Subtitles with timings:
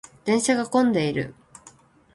[0.25, 1.35] 電車が混んでいる。